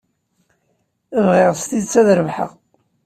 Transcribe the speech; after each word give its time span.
Bɣiɣ 1.25 1.51
s 1.61 1.63
tidet 1.69 1.95
ad 1.99 2.09
rebḥeɣ. 2.17 2.51